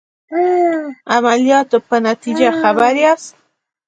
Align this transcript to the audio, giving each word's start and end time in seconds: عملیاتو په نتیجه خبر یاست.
عملیاتو 1.15 1.77
په 1.87 1.95
نتیجه 2.07 2.47
خبر 2.61 2.93
یاست. 3.03 3.33